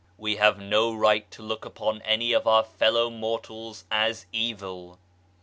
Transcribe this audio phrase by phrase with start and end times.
[0.17, 4.97] We have no right to look upon any of our fellow mortals as evil.